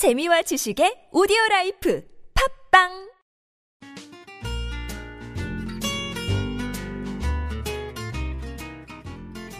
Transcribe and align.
재미와 0.00 0.40
지식의 0.40 1.10
오디오 1.12 1.36
라이프 1.50 2.02
팟빵 2.70 3.10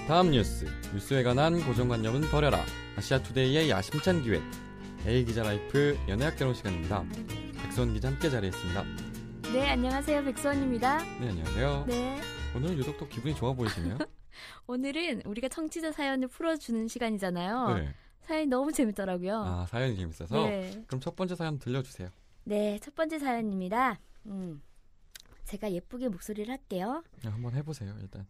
다음 0.09 0.31
뉴스 0.31 0.65
뉴스에 0.95 1.23
관한 1.25 1.63
고정관념은 1.63 2.31
버려라 2.31 2.65
아시아투데이의 2.97 3.69
야심찬 3.69 4.23
기획 4.23 4.41
A 5.07 5.27
기자 5.27 5.43
라이프 5.43 5.99
연애학 6.09 6.39
개론 6.39 6.55
시간입니다. 6.55 7.05
백수원 7.63 7.93
기자 7.93 8.09
함께 8.09 8.31
자리했습니다. 8.31 8.85
네, 9.53 9.69
안녕하세요. 9.69 10.25
백수원입니다. 10.25 11.03
네 11.21 11.29
안녕하세요. 11.29 11.85
네. 11.87 12.19
오늘은 12.57 12.79
유독 12.79 12.97
또 12.97 13.07
기분이 13.07 13.35
좋아 13.35 13.53
보이시네요. 13.53 13.99
오늘은 14.67 15.21
우리가 15.27 15.49
청취자 15.49 15.93
사연을 15.93 16.29
풀어주는 16.29 16.89
시간이잖아요. 16.89 17.75
네. 17.75 17.95
사연이 18.31 18.47
너무 18.47 18.71
재밌더라고요. 18.71 19.43
아 19.43 19.67
사연이 19.67 19.97
재밌어서 19.97 20.47
네. 20.47 20.85
그럼 20.87 21.01
첫 21.01 21.17
번째 21.17 21.35
사연 21.35 21.59
들려주세요. 21.59 22.11
네, 22.45 22.79
첫 22.79 22.95
번째 22.95 23.19
사연입니다. 23.19 23.99
음. 24.27 24.63
제가 25.47 25.73
예쁘게 25.73 26.09
목소리를 26.09 26.49
할게요. 26.49 27.03
네, 27.25 27.29
한번 27.29 27.55
해보세요 27.55 27.93
일단 28.01 28.29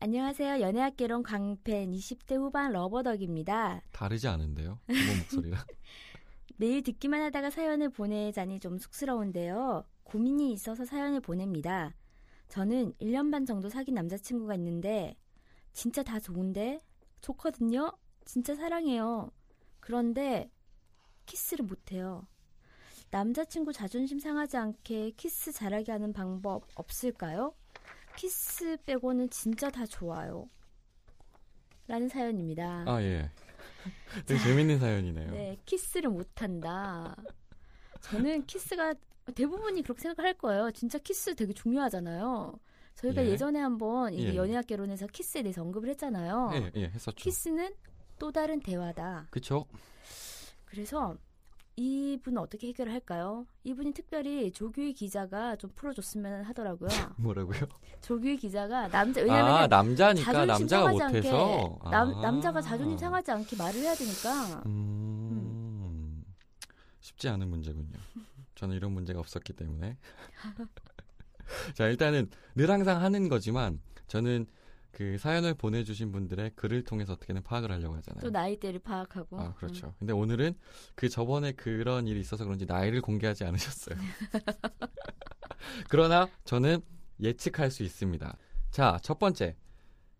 안녕하세요. 0.00 0.60
연애학개론 0.60 1.22
광팬 1.22 1.92
20대 1.92 2.36
후반 2.36 2.72
러버덕입니다. 2.72 3.80
다르지 3.90 4.28
않은데요. 4.28 4.80
기본 4.86 5.16
목소리랑 5.16 5.64
매일 6.58 6.82
듣기만 6.82 7.22
하다가 7.22 7.48
사연을 7.48 7.88
보내자니 7.88 8.60
좀 8.60 8.76
쑥스러운데요. 8.76 9.82
고민이 10.02 10.52
있어서 10.52 10.84
사연을 10.84 11.20
보냅니다. 11.20 11.94
저는 12.48 12.92
1년 13.00 13.32
반 13.32 13.46
정도 13.46 13.70
사귄 13.70 13.94
남자친구가 13.94 14.54
있는데 14.56 15.16
진짜 15.72 16.02
다 16.02 16.20
좋은데 16.20 16.80
좋거든요. 17.22 17.96
진짜 18.26 18.54
사랑해요. 18.54 19.30
그런데 19.88 20.50
키스를 21.24 21.64
못해요. 21.64 22.26
남자친구 23.10 23.72
자존심 23.72 24.18
상하지 24.18 24.58
않게 24.58 25.12
키스 25.12 25.50
잘하게 25.50 25.92
하는 25.92 26.12
방법 26.12 26.64
없을까요? 26.74 27.54
키스 28.14 28.76
빼고는 28.84 29.30
진짜 29.30 29.70
다 29.70 29.86
좋아요. 29.86 30.46
라는 31.86 32.06
사연입니다. 32.06 32.84
아 32.86 33.02
예. 33.02 33.30
되게 34.26 34.38
재밌는 34.42 34.78
사연이네요. 34.78 35.30
네, 35.30 35.56
키스를 35.64 36.10
못한다. 36.10 37.16
저는 38.02 38.44
키스가 38.44 38.92
대부분이 39.34 39.84
그렇게 39.84 40.02
생각할 40.02 40.34
거예요. 40.34 40.70
진짜 40.72 40.98
키스 40.98 41.34
되게 41.34 41.54
중요하잖아요. 41.54 42.60
저희가 42.96 43.24
예. 43.24 43.30
예. 43.30 43.36
전에 43.38 43.58
한번 43.58 44.12
이 44.12 44.22
예. 44.26 44.36
연예학 44.36 44.66
개론에서 44.66 45.06
키스에 45.06 45.44
대해서 45.44 45.62
언급을 45.62 45.88
했잖아요. 45.88 46.50
예, 46.52 46.72
예 46.78 46.88
했었죠. 46.88 47.16
키스는 47.16 47.72
또 48.18 48.32
다른 48.32 48.60
대화다. 48.60 49.28
그쵸? 49.30 49.66
그래서 50.64 51.16
이분은 51.76 52.38
어떻게 52.42 52.68
해결을 52.68 52.92
할까요? 52.92 53.46
이분이 53.62 53.92
특별히 53.92 54.50
조규희 54.50 54.94
기자가 54.94 55.54
좀 55.56 55.70
풀어줬으면 55.76 56.42
하더라고요. 56.42 56.88
뭐라고요? 57.16 57.60
조규희 58.00 58.36
기자가 58.38 58.88
남자 58.88 59.20
왜냐면 59.20 59.46
아 59.46 59.66
남자니까 59.68 60.32
자존심 60.32 60.66
남자가 60.66 60.90
못해서 60.90 61.78
남, 61.84 62.14
아. 62.14 62.20
남자가 62.20 62.60
자존심 62.60 62.98
상하지 62.98 63.30
않게 63.30 63.56
말을 63.56 63.80
해야 63.80 63.94
되니까 63.94 64.62
음, 64.66 66.24
쉽지 67.00 67.28
않은 67.28 67.48
문제군요. 67.48 67.98
저는 68.56 68.74
이런 68.74 68.90
문제가 68.90 69.20
없었기 69.20 69.52
때문에. 69.52 69.96
자, 71.74 71.86
일단은 71.86 72.28
늘 72.56 72.70
항상 72.70 73.00
하는 73.00 73.28
거지만 73.28 73.80
저는 74.08 74.46
그 74.92 75.18
사연을 75.18 75.54
보내주신 75.54 76.10
분들의 76.12 76.52
글을 76.56 76.84
통해서 76.84 77.12
어떻게든 77.12 77.42
파악을 77.42 77.70
하려고 77.70 77.96
하잖아요. 77.96 78.22
또 78.22 78.30
나이대를 78.30 78.80
파악하고 78.80 79.40
아, 79.40 79.54
그렇죠. 79.54 79.94
근데 79.98 80.12
오늘은 80.12 80.54
그 80.94 81.08
저번에 81.08 81.52
그런 81.52 82.06
일이 82.06 82.20
있어서 82.20 82.44
그런지 82.44 82.66
나이를 82.66 83.00
공개하지 83.00 83.44
않으셨어요. 83.44 83.96
그러나 85.88 86.28
저는 86.44 86.80
예측할 87.20 87.70
수 87.70 87.82
있습니다. 87.82 88.36
자, 88.70 88.98
첫 89.02 89.18
번째. 89.18 89.56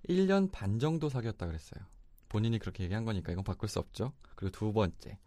1년 0.09 0.51
반 0.53 0.79
정도 0.79 1.09
사귀었다 1.09 1.47
그랬어요. 1.47 1.85
본인이 2.29 2.59
그렇게 2.59 2.85
얘기한 2.85 3.05
거니까 3.05 3.33
이건 3.33 3.45
바꿀 3.45 3.69
수 3.69 3.79
없죠. 3.79 4.13
그리고 4.37 4.53
두 4.53 4.73
번째. 4.73 5.19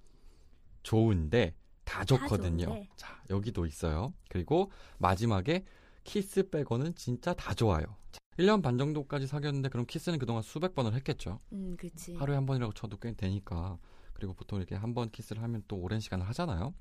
좋은데 0.84 1.56
다 1.84 2.03
좋거든요. 2.06 2.66
좋은데. 2.66 2.90
자, 2.96 3.22
여기도 3.29 3.66
있어요. 3.66 4.13
그리고 4.29 4.72
마지막에 4.97 5.66
키스 6.03 6.50
빼고는 6.50 6.96
진짜 6.96 7.34
다 7.34 7.53
좋아요. 7.53 7.97
자, 8.31 8.42
1년 8.44 8.62
반 8.62 8.78
정도까지 8.78 9.28
사귀었는데 9.28 9.69
그럼 9.69 9.86
키스는 9.86 10.18
그동안 10.19 10.42
수백 10.42 10.74
번을 10.74 10.94
했겠죠. 10.96 11.40
음, 11.52 11.75
그렇지. 11.78 12.16
하루에 12.16 12.36
한 12.36 12.46
번이라고 12.46 12.74
쳐도 12.74 12.97
꽤 12.97 13.14
되니까 13.14 13.78
그리고 14.14 14.34
보통 14.34 14.59
이렇게 14.59 14.75
한 14.75 14.94
번 14.94 15.09
키스를 15.09 15.42
하면 15.44 15.64
또 15.68 15.78
오랜 15.78 16.00
시간을 16.00 16.28
하잖아요. 16.30 16.74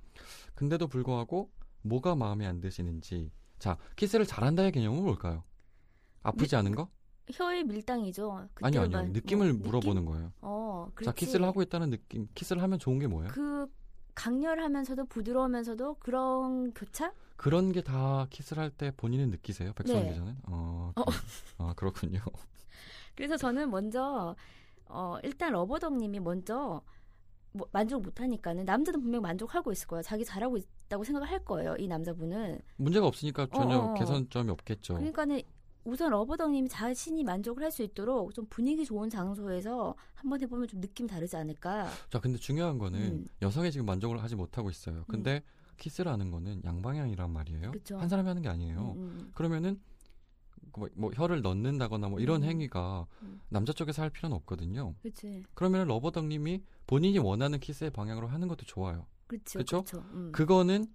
근데도 0.55 0.87
불구하고 0.89 1.51
뭐가 1.83 2.15
마음에 2.15 2.47
안 2.47 2.61
드시는지 2.61 3.31
자 3.59 3.77
키스를 3.97 4.27
잘한다의 4.27 4.73
개념은 4.73 5.03
뭘까요? 5.03 5.43
아프지 6.23 6.55
않은 6.57 6.75
거? 6.75 6.89
혀의 7.33 7.65
밀당이죠. 7.65 8.49
아니요 8.61 8.83
아니요 8.83 8.99
뭐 9.03 9.09
느낌을 9.13 9.53
느낌? 9.55 9.63
물어보는 9.63 10.05
거예요. 10.05 10.33
어, 10.41 10.89
그렇지. 10.95 11.07
자 11.07 11.13
키스를 11.15 11.47
하고 11.47 11.63
있다는 11.63 11.91
느낌 11.91 12.29
키스를 12.35 12.63
하면 12.63 12.79
좋은 12.79 12.99
게 12.99 13.07
뭐예요? 13.07 13.31
그 13.33 13.67
강렬하면서도 14.25 15.07
부드러우면서도 15.07 15.95
그런 15.95 16.73
교차? 16.75 17.13
그런 17.37 17.73
게 17.73 17.81
다 17.81 18.27
키스를 18.29 18.63
할 18.63 18.71
때 18.71 18.91
본인은 18.95 19.31
느끼세요? 19.31 19.73
백수원 19.73 19.97
네. 19.97 20.09
기자는? 20.11 20.37
어, 20.45 20.93
어. 20.95 21.05
그- 21.05 21.13
아 21.59 21.73
그렇군요. 21.75 22.21
그래서 23.17 23.37
저는 23.39 23.71
먼저 23.71 24.37
어, 24.87 25.17
일단 25.23 25.53
러버덕님이 25.53 26.21
먼저 26.21 26.83
뭐 27.53 27.67
만족 27.73 28.03
못하니까는 28.03 28.65
남자는 28.67 29.01
분명 29.01 29.23
만족하고 29.23 29.73
있을 29.73 29.87
거예요. 29.89 30.03
자기 30.03 30.23
잘하고 30.25 30.59
있다고 30.59 31.03
생각을 31.03 31.29
할 31.29 31.43
거예요. 31.45 31.75
이 31.79 31.89
남자분은. 31.89 32.61
문제가 32.77 33.07
없으니까 33.07 33.47
전혀 33.55 33.79
어, 33.79 33.91
어. 33.93 33.95
개선점이 33.95 34.51
없겠죠. 34.51 34.95
그러니까는 34.95 35.41
우선 35.85 36.11
러버덕님이 36.11 36.69
자신이 36.69 37.25
만족을 37.25 37.63
할 37.65 37.71
수 37.71 37.83
있도록 37.85 38.35
좀 38.35 38.47
분위기 38.51 38.85
좋은 38.85 39.09
장소에서 39.09 39.95
한번 40.15 40.41
해보면 40.41 40.67
좀 40.67 40.81
느낌 40.81 41.07
다르지 41.07 41.37
않을까. 41.37 41.89
자 42.11 42.19
근데 42.19 42.37
중요한 42.37 42.79
거는 42.79 43.01
음. 43.01 43.27
여성이 43.43 43.71
지금 43.71 43.87
만족을 43.87 44.21
하지 44.23 44.35
못하고 44.35 44.71
있어요. 44.71 45.05
근데 45.07 45.43
키스를 45.77 46.11
하는 46.11 46.31
거는 46.33 46.63
양방향이란 46.65 47.31
말이에요. 47.31 47.71
그쵸. 47.71 47.97
한 47.97 48.09
사람이 48.09 48.27
하는 48.29 48.43
게 48.43 48.49
아니에요. 48.49 48.95
음, 48.97 48.99
음. 48.99 49.31
그러면은 49.35 49.81
뭐, 50.77 50.89
뭐 50.95 51.11
혀를 51.15 51.43
넣는다거나 51.43 52.09
뭐 52.09 52.19
이런 52.21 52.43
음. 52.43 52.49
행위가 52.49 53.07
음. 53.23 53.41
남자 53.49 53.73
쪽에서 53.73 54.03
할 54.03 54.11
필요는 54.11 54.37
없거든요. 54.39 54.95
그치. 55.03 55.45
그러면 55.55 55.87
러버덕님이 55.87 56.63
본인이 56.89 57.19
원하는 57.19 57.61
키스의 57.61 57.91
방향으로 57.91 58.27
하는 58.27 58.49
것도 58.49 58.65
좋아요. 58.67 59.07
그쵸. 59.29 59.85
음. 60.13 60.33
그거는 60.33 60.87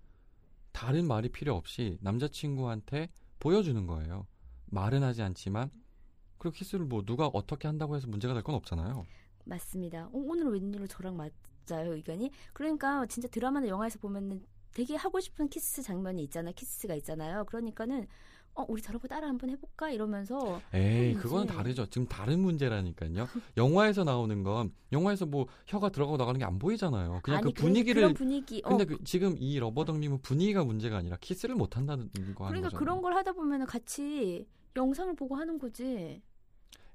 다른 0.74 1.08
말이 1.08 1.30
필요 1.30 1.56
없이 1.56 1.98
남자친구한테 2.02 3.10
보여주는 3.40 3.88
거예요. 3.88 4.28
말은 4.68 5.04
하지 5.04 5.22
않지만 5.22 5.72
그리고 6.38 6.56
키스를 6.56 6.86
뭐 6.86 7.04
누가 7.06 7.28
어떻게 7.28 7.68
한다고 7.68 7.96
해서 7.96 8.08
문제가 8.08 8.34
될 8.34 8.44
건 8.44 8.56
없잖아요. 8.56 9.08
맞습니다. 9.46 10.06
어, 10.08 10.12
오늘 10.14 10.52
웬일로 10.52 10.88
저랑 10.88 11.18
맞아요 11.18 11.94
의견이? 11.94 12.32
그러니까 12.54 13.06
진짜 13.08 13.28
드라마나 13.28 13.68
영화에서 13.68 14.00
보면은 14.00 14.46
되게 14.74 14.96
하고 14.96 15.20
싶은 15.20 15.48
키스 15.50 15.82
장면이 15.82 16.24
있잖아, 16.24 16.52
키스가 16.52 16.96
있잖아요. 16.96 17.46
그러니까는 17.46 18.08
어 18.56 18.66
우리 18.70 18.82
거 19.00 19.08
따라 19.08 19.28
한번 19.28 19.50
해볼까 19.50 19.90
이러면서 19.92 20.62
에이, 20.74 21.14
뭐지? 21.16 21.48
다르죠. 21.48 21.86
지금 21.88 22.08
다른 22.08 22.40
문제라니까요. 22.40 23.28
영화에서 23.58 24.04
나오는 24.06 24.44
건 24.44 24.74
영화에서 24.94 25.26
뭐 25.26 25.48
혀가 25.68 25.90
들어가고 25.90 26.18
나가는 26.18 26.40
게 26.40 26.46
안 26.46 26.60
보이잖아요. 26.60 27.20
그냥 27.24 27.40
아니 27.40 27.54
그 27.54 27.62
분위기를 27.62 28.02
그런 28.02 28.14
분위기. 28.14 28.62
어, 28.64 28.70
근데 28.70 28.86
그, 28.86 29.04
지금 29.04 29.36
이 29.40 29.60
러버덕님은 29.60 30.22
분위기가 30.22 30.64
문제가 30.64 30.98
아니라 30.98 31.18
키스를 31.20 31.56
못 31.56 31.76
한다는 31.76 32.10
거 32.36 32.46
하는 32.46 32.62
그러니까 32.62 32.70
거죠. 32.70 32.78
그런 32.78 33.02
걸 33.02 33.14
하다 33.16 33.34
보면은 33.34 33.66
같이 33.66 34.48
영상을 34.76 35.14
보고 35.16 35.36
하는 35.36 35.58
거지. 35.60 36.22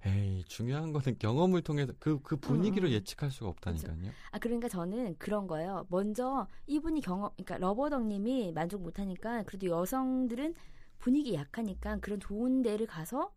에이 0.06 0.44
중요한 0.48 0.92
거는 0.92 1.18
경험을 1.18 1.60
통해서 1.62 1.92
그 1.98 2.20
그 2.22 2.36
분위기를 2.36 2.88
음, 2.88 2.90
음. 2.90 2.94
예측할 2.94 3.30
수가 3.30 3.50
없다니까요. 3.50 3.96
아 4.30 4.38
그러니까 4.38 4.68
저는 4.68 5.16
그런 5.18 5.46
거예요. 5.46 5.84
먼저 5.90 6.46
이분이 6.66 7.02
경험, 7.02 7.30
그러니까 7.36 7.58
러버덕님이 7.58 8.52
만족 8.52 8.82
못 8.82 8.98
하니까 8.98 9.42
그래도 9.42 9.66
여성들은 9.66 10.54
분위기 11.00 11.34
약하니까 11.34 11.98
그런 12.00 12.20
좋은 12.20 12.62
데를 12.62 12.86
가서 12.86 13.32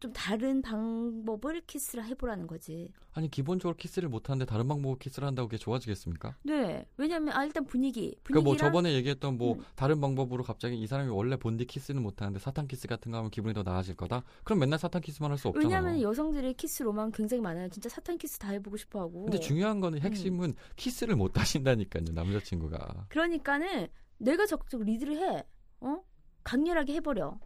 좀 0.00 0.12
다른 0.12 0.62
방법을 0.62 1.60
키스를 1.60 2.04
해보라는 2.06 2.48
거지. 2.48 2.92
아니 3.12 3.30
기본적으로 3.30 3.76
키스를 3.76 4.08
못 4.08 4.28
하는데 4.28 4.44
다른 4.50 4.66
방법으로 4.66 4.98
키스를 4.98 5.28
한다고 5.28 5.46
그게 5.46 5.58
좋아지겠습니까? 5.58 6.34
네, 6.42 6.84
왜냐면 6.96 7.36
아 7.36 7.44
일단 7.44 7.64
분위기, 7.64 8.16
그뭐 8.24 8.42
분위기랑 8.42 8.56
저번에 8.72 8.94
얘기했던 8.94 9.38
뭐 9.38 9.54
음. 9.54 9.64
다른 9.76 10.00
방법으로 10.00 10.42
갑자기 10.42 10.76
이 10.76 10.88
사람이 10.88 11.08
원래 11.08 11.36
본디 11.36 11.66
키스는 11.66 12.02
못 12.02 12.20
하는데 12.20 12.36
사탕 12.40 12.66
키스 12.66 12.88
같은 12.88 13.12
거 13.12 13.18
하면 13.18 13.30
기분이 13.30 13.54
더 13.54 13.62
나아질 13.62 13.94
거다. 13.94 14.24
그럼 14.42 14.58
맨날 14.58 14.80
사탕 14.80 15.02
키스만 15.02 15.30
할 15.30 15.38
수 15.38 15.46
없잖아요. 15.46 15.68
왜냐면 15.68 16.02
여성들의 16.02 16.54
키스 16.54 16.82
로망 16.82 17.12
굉장히 17.12 17.40
많아요. 17.40 17.68
진짜 17.68 17.88
사탕 17.88 18.18
키스 18.18 18.40
다 18.40 18.48
해보고 18.50 18.76
싶어하고. 18.76 19.26
근데 19.26 19.38
중요한 19.38 19.78
거는 19.78 19.98
음. 19.98 20.02
핵심은 20.02 20.54
키스를 20.74 21.14
못 21.14 21.38
하신다니까요, 21.38 22.06
남자친구가. 22.12 23.06
그러니까는 23.08 23.86
내가 24.18 24.46
적극 24.46 24.82
리드를 24.82 25.16
해, 25.18 25.44
어? 25.80 26.02
강렬하게 26.44 26.94
해버려. 26.94 27.38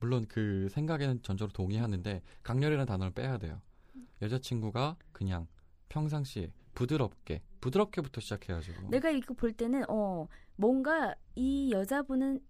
물론 0.00 0.26
그 0.28 0.68
생각에는 0.70 1.22
전적으로 1.22 1.52
동의하는데 1.52 2.22
강렬이라는 2.42 2.86
단어를 2.86 3.12
빼야 3.12 3.38
돼요. 3.38 3.60
여자친구가 4.22 4.96
그냥 5.12 5.46
평상시에 5.88 6.50
부드럽게 6.74 7.42
부드럽게부터 7.60 8.20
시작해야죠. 8.20 8.72
내가 8.90 9.10
이거 9.10 9.32
볼 9.34 9.52
때는 9.52 9.84
어 9.88 10.26
뭔가 10.56 11.14
이 11.34 11.70
여자분은 11.72 12.40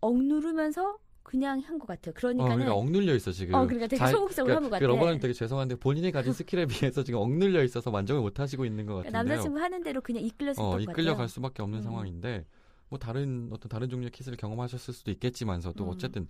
억누르면서 0.00 0.98
그냥 1.22 1.60
한 1.60 1.78
것 1.78 1.86
같아요. 1.86 2.10
어, 2.10 2.14
그러니까는 2.14 2.56
그러니까 2.56 2.74
억눌려 2.74 3.14
있어 3.14 3.32
지금. 3.32 3.54
어, 3.54 3.64
그러니까 3.64 3.86
되게 3.86 3.96
자- 3.98 4.08
소극적으로 4.08 4.54
한것 4.56 4.70
같아. 4.72 4.86
러버덕님 4.86 5.18
되게 5.20 5.32
죄송한데 5.32 5.76
본인이 5.76 6.12
가진 6.12 6.34
스킬에 6.34 6.66
비해서 6.66 7.02
지금 7.02 7.20
억눌려 7.20 7.62
있어서 7.64 7.90
만족을 7.90 8.20
못 8.20 8.38
하시고 8.38 8.66
있는 8.66 8.84
것 8.84 8.96
같은데요. 8.96 9.22
남자친구 9.22 9.58
하는 9.58 9.82
대로 9.82 10.02
그냥 10.02 10.22
이끌렸을 10.22 10.62
어, 10.62 10.70
것 10.72 10.80
이끌려 10.80 10.96
같아요. 11.12 11.16
갈 11.16 11.28
수밖에 11.30 11.62
없는 11.62 11.78
음. 11.78 11.82
상황인데 11.82 12.44
뭐 12.94 12.98
다른 13.00 13.48
어떤 13.50 13.68
다른 13.68 13.88
종류의 13.88 14.10
키스를 14.12 14.36
경험하셨을 14.36 14.94
수도 14.94 15.10
있겠지만서도 15.10 15.82
음. 15.84 15.88
어쨌든 15.88 16.28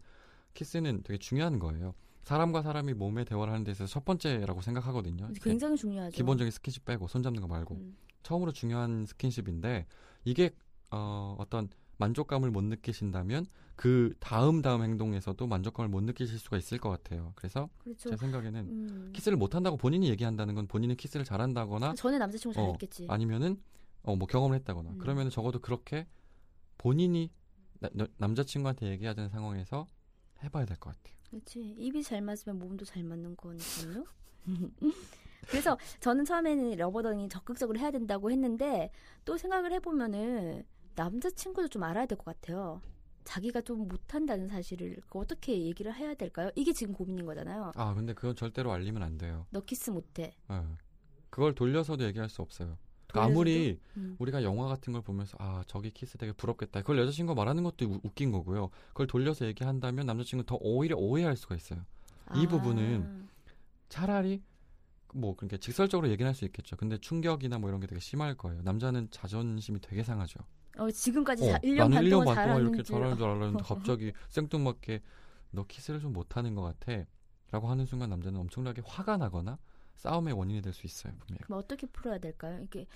키스는 0.55 1.03
되게 1.03 1.19
중요한 1.19 1.59
거예요. 1.59 1.95
사람과 2.23 2.63
사람이 2.63 2.95
몸의 2.95 3.27
대화를 3.27 3.53
하는 3.53 3.65
데 3.65 3.73
있어서 3.73 3.93
첫 3.93 4.07
번째라고 4.07 4.63
생각하거든요. 4.63 5.29
굉장히 5.43 5.77
중요하죠. 5.77 6.17
기본적인 6.17 6.51
스킨십 6.51 6.87
빼고 6.87 7.07
손 7.07 7.23
잡는 7.23 7.43
거 7.43 7.49
말고 7.49 7.75
음. 7.75 7.97
처음으로 8.23 8.53
중요한 8.53 9.05
스킨십인데 9.05 9.85
이게 10.25 10.53
어, 10.91 11.37
어떤 11.39 11.69
만족감을 11.99 12.51
못 12.51 12.65
느끼신다면 12.65 13.45
그 13.77 14.15
다음 14.21 14.63
다음 14.63 14.83
행동에서도 14.83 15.47
만족감을 15.47 15.91
못 15.91 16.03
느끼실 16.03 16.39
수가 16.39 16.57
있을 16.57 16.79
것 16.79 16.89
같아요. 16.89 17.33
그래서 17.35 17.69
그렇죠. 17.77 18.09
제 18.09 18.17
생각에는 18.17 18.61
음. 18.67 19.11
키스를 19.13 19.37
못 19.37 19.55
한다고 19.55 19.77
본인이 19.77 20.09
얘기한다는 20.09 20.55
건 20.55 20.67
본인은 20.67 20.97
키스를 20.97 21.27
잘한다거나 21.27 21.95
전에 21.95 22.17
남자친구 22.17 22.59
어, 22.59 22.65
잘했겠지. 22.69 23.07
아니면은 23.11 23.59
어 24.07 24.17
뭐 24.17 24.27
경험을 24.27 24.57
했다거나 24.57 24.91
음. 24.93 24.99
그러면 24.99 25.29
적어도 25.29 25.59
그렇게 25.61 26.07
본인이 26.89 27.31
나- 27.81 27.89
너- 27.95 28.07
남자친구한테 28.19 28.89
얘기하자는 28.91 29.31
상황에서 29.31 29.87
해봐야 30.43 30.67
될 30.67 30.77
것 30.77 30.95
같아요. 30.95 31.17
그렇지. 31.31 31.61
입이 31.79 32.03
잘 32.03 32.21
맞으면 32.21 32.59
몸도 32.59 32.85
잘 32.85 33.03
맞는 33.03 33.37
거니까요. 33.37 34.05
그래서 35.49 35.79
저는 36.01 36.27
처음에는 36.27 36.77
러버덕님이 36.77 37.31
적극적으로 37.31 37.79
해야 37.79 37.91
된다고 37.91 38.31
했는데 38.31 38.91
또 39.25 39.39
생각을 39.39 39.73
해보면은 39.73 40.65
남자친구도 40.95 41.69
좀 41.69 41.83
알아야 41.85 42.05
될 42.05 42.19
것 42.19 42.25
같아요. 42.27 42.83
자기가 43.25 43.63
좀 43.63 43.89
못한다는 43.89 44.49
사실을 44.49 44.97
그거 45.07 45.21
어떻게 45.21 45.59
얘기를 45.63 45.95
해야 45.95 46.13
될까요? 46.15 46.51
이게 46.55 46.75
지금 46.75 46.93
고민인 46.93 47.25
거잖아요. 47.25 47.73
아 47.77 47.95
근데 47.95 48.13
그건 48.13 48.37
절대로 48.37 48.71
알리면 48.73 49.03
안 49.03 49.17
돼요. 49.17 49.47
너 49.51 49.61
키스 49.63 49.89
못해. 49.91 50.37
예. 50.51 50.63
그걸 51.31 51.55
돌려서도 51.55 52.05
얘기할 52.05 52.29
수 52.29 52.43
없어요. 52.43 52.77
그러니까? 53.15 53.33
아무리 53.33 53.79
음. 53.97 54.17
우리가 54.19 54.43
영화 54.43 54.67
같은 54.69 54.93
걸 54.93 55.03
보면서 55.03 55.37
아 55.41 55.63
저기 55.67 55.91
키스 55.91 56.19
되게 56.19 56.33
부럽겠다. 56.33 56.81
그걸 56.81 56.99
여자친구가 56.99 57.35
말하는 57.37 57.63
것도 57.65 57.87
우- 57.87 58.01
웃긴 58.03 58.31
거고요. 58.33 58.71
그걸 58.89 59.07
돌려서 59.07 59.47
얘기한다면 59.47 60.07
남자친구 60.07 60.45
더 60.45 60.57
오히려 60.61 60.97
오해할 60.97 61.37
수가 61.37 61.55
있어요. 61.57 61.81
이 62.35 62.45
아. 62.45 62.49
부분은 62.49 63.29
차라리 63.89 64.43
뭐 65.15 65.37
그렇게 65.37 65.59
직설적으로 65.59 66.09
얘기는 66.11 66.27
할 66.29 66.35
수 66.35 66.45
있겠죠. 66.45 66.77
근데 66.77 66.99
충격이나 66.99 67.59
뭐 67.59 67.69
이런 67.71 67.81
게 67.81 67.87
되게 67.87 68.01
심할 68.01 68.35
거예요. 68.35 68.61
남자는 68.63 69.09
자존심이 69.11 69.81
되게 69.81 70.03
상하죠. 70.03 70.41
어, 70.77 70.91
지금까지 70.91 71.45
어, 71.45 71.53
자, 71.53 71.59
1년 71.61 71.77
나는 71.89 71.95
반 71.95 72.05
1년 72.05 72.11
동안 72.11 72.25
반 72.27 72.35
동안 72.35 72.47
잘하는 72.47 72.63
이렇게 72.63 72.83
줄 72.83 72.95
잘하는 72.97 73.17
줄 73.17 73.27
알았는데 73.27 73.63
갑자기 73.63 74.13
생뚱맞게 74.29 75.01
너 75.53 75.65
키스를 75.67 76.01
좀 76.01 76.13
못하는 76.13 76.55
것 76.57 76.63
같아. 76.63 77.05
라고 77.53 77.69
하는 77.69 77.87
순간 77.87 78.11
남자는 78.11 78.41
엄청나게 78.41 78.83
화가 78.85 79.17
나거나 79.19 79.59
싸움의 79.97 80.35
원인이 80.35 80.61
될 80.63 80.73
수 80.73 80.87
있어요. 80.87 81.13
분명히. 81.19 81.41
그럼 81.45 81.59
어떻게 81.59 81.87
풀어야 81.87 82.19
될까요? 82.19 82.61
이게 82.63 82.87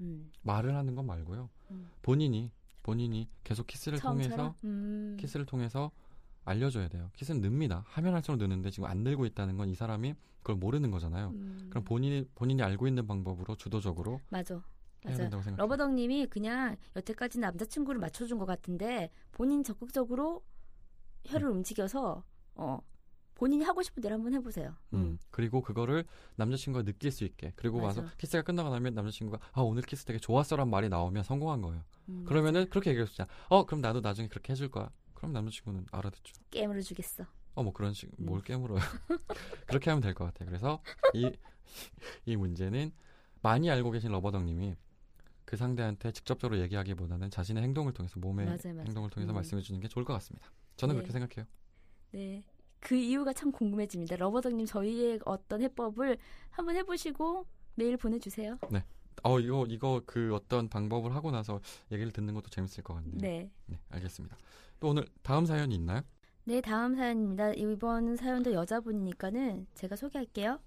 음, 0.00 0.30
말을 0.42 0.74
하는 0.74 0.94
건 0.94 1.06
말고요. 1.06 1.48
음. 1.70 1.90
본인이 2.02 2.50
본인이 2.82 3.28
계속 3.44 3.66
키스를 3.66 3.98
처음처럼 3.98 4.36
통해서 4.36 4.54
음. 4.64 5.16
키스를 5.20 5.44
통해서 5.46 5.90
알려줘야 6.44 6.88
돼요. 6.88 7.10
키스는 7.14 7.40
늡니다. 7.42 7.84
하면 7.86 8.14
할수록 8.14 8.38
느는데 8.38 8.70
지금 8.70 8.88
안 8.88 8.98
늘고 8.98 9.26
있다는 9.26 9.56
건 9.58 9.68
이 9.68 9.74
사람이 9.74 10.14
그걸 10.40 10.56
모르는 10.56 10.90
거잖아요. 10.90 11.28
음. 11.28 11.66
그럼 11.68 11.84
본인이 11.84 12.26
본인이 12.34 12.62
알고 12.62 12.88
있는 12.88 13.06
방법으로 13.06 13.56
주도적으로 13.56 14.20
맞아. 14.30 14.62
러버덕님이 15.56 16.26
그냥 16.26 16.76
여태까지 16.96 17.38
남자친구를 17.38 18.00
맞춰준 18.00 18.38
것 18.38 18.44
같은데 18.46 19.10
본인 19.32 19.62
적극적으로 19.62 20.42
혀를 21.24 21.48
움직여서 21.48 22.22
어 22.56 22.78
본인이 23.40 23.64
하고 23.64 23.80
싶은 23.82 24.02
대로 24.02 24.16
한번 24.16 24.34
해보세요. 24.34 24.76
음. 24.92 25.18
그리고 25.30 25.62
그거를 25.62 26.04
남자친구가 26.36 26.84
느낄 26.84 27.10
수 27.10 27.24
있게 27.24 27.54
그리고 27.56 27.80
맞아. 27.80 28.02
와서 28.02 28.14
키스가 28.18 28.42
끝나고 28.42 28.68
나면 28.68 28.92
남자친구가 28.94 29.38
아 29.52 29.62
오늘 29.62 29.82
키스 29.82 30.04
되게 30.04 30.18
좋았어란 30.18 30.68
말이 30.68 30.90
나오면 30.90 31.22
성공한 31.22 31.62
거예요. 31.62 31.82
음. 32.10 32.26
그러면은 32.28 32.68
그렇게 32.68 32.90
얘기할 32.90 33.06
수 33.06 33.14
있잖아. 33.14 33.30
어 33.48 33.64
그럼 33.64 33.80
나도 33.80 34.00
나중에 34.02 34.28
그렇게 34.28 34.52
해줄 34.52 34.70
거야. 34.70 34.90
그럼 35.14 35.32
남자친구는 35.32 35.86
알아듣죠. 35.90 36.34
게임을 36.50 36.82
주겠어. 36.82 37.24
어 37.54 37.62
뭐 37.62 37.72
그런 37.72 37.94
식 37.94 38.10
음. 38.18 38.26
뭘 38.26 38.42
깨물어요. 38.42 38.78
그렇게 39.66 39.88
하면 39.90 40.02
될 40.02 40.12
것 40.14 40.24
같아요. 40.26 40.46
그래서 40.46 40.82
이 41.14 41.30
이 42.26 42.34
문제는 42.36 42.92
많이 43.42 43.70
알고 43.70 43.90
계신 43.92 44.10
러버덕님이 44.10 44.74
그 45.46 45.56
상대한테 45.56 46.10
직접적으로 46.12 46.60
얘기하기보다는 46.60 47.30
자신의 47.30 47.62
행동을 47.62 47.92
통해서 47.94 48.18
몸의 48.20 48.44
맞아요. 48.46 48.80
행동을 48.84 49.08
통해서 49.08 49.32
음. 49.32 49.34
말씀해 49.34 49.62
주는 49.62 49.80
게 49.80 49.86
좋을 49.88 50.04
것 50.04 50.12
같습니다. 50.14 50.50
저는 50.76 50.94
네. 50.96 51.00
그렇게 51.00 51.12
생각해요. 51.12 51.46
네. 52.10 52.42
그 52.80 52.94
이유가 52.94 53.32
참 53.32 53.52
궁금해집니다. 53.52 54.16
러버덕님 54.16 54.66
저희의 54.66 55.20
어떤 55.24 55.62
해법을 55.62 56.18
한번 56.50 56.76
해보시고 56.76 57.46
메일 57.74 57.96
보내주세요. 57.96 58.58
어 59.22 59.38
이거 59.38 59.66
이거 59.68 60.00
그 60.06 60.34
어떤 60.34 60.68
방법을 60.68 61.14
하고 61.14 61.30
나서 61.30 61.60
얘기를 61.92 62.10
듣는 62.10 62.32
것도 62.34 62.48
재밌을 62.48 62.82
것 62.82 62.94
같네요. 62.94 63.18
네. 63.18 63.50
네, 63.66 63.78
알겠습니다. 63.90 64.36
또 64.80 64.88
오늘 64.88 65.06
다음 65.22 65.44
사연이 65.44 65.74
있나요? 65.74 66.00
네, 66.44 66.60
다음 66.62 66.96
사연입니다. 66.96 67.52
이번 67.52 68.16
사연도 68.16 68.52
여자분이니까는 68.54 69.66
제가 69.74 69.96
소개할게요. 69.96 70.58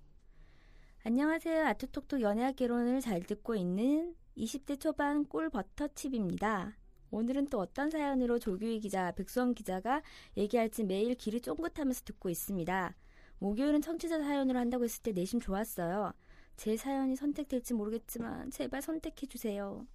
안녕하세요. 1.03 1.65
아트톡톡 1.65 2.21
연애학 2.21 2.55
개론을 2.55 3.01
잘 3.01 3.23
듣고 3.23 3.55
있는 3.55 4.15
20대 4.37 4.79
초반 4.79 5.25
꿀버터칩입니다. 5.25 6.77
오늘은 7.13 7.45
또 7.49 7.59
어떤 7.59 7.91
사연으로 7.91 8.39
조규희 8.39 8.79
기자, 8.79 9.11
백수원 9.11 9.53
기자가 9.53 10.01
얘기할지 10.35 10.83
매일 10.83 11.13
귀를 11.13 11.41
쫑긋하면서 11.41 12.05
듣고 12.05 12.27
있습니다. 12.27 12.95
목요일은 13.37 13.81
청취자 13.81 14.17
사연으로 14.17 14.57
한다고 14.57 14.83
했을 14.83 15.03
때 15.03 15.11
내심 15.11 15.39
좋았어요. 15.39 16.13
제 16.57 16.75
사연이 16.75 17.15
선택될지 17.15 17.75
모르겠지만 17.75 18.49
제발 18.49 18.81
선택해주세요. 18.81 19.85